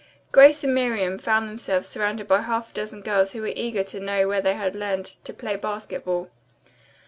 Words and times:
Grace 0.31 0.63
and 0.63 0.73
Miriam 0.73 1.19
found 1.19 1.47
themselves 1.47 1.87
surrounded 1.87 2.27
by 2.27 2.41
half 2.41 2.71
a 2.71 2.73
dozen 2.73 3.01
girls 3.01 3.33
who 3.33 3.41
were 3.41 3.53
eager 3.55 3.83
to 3.83 3.99
know 3.99 4.27
where 4.27 4.41
they 4.41 4.55
had 4.55 4.73
learned 4.73 5.05
to 5.23 5.31
play 5.31 5.55
basketball. 5.55 6.31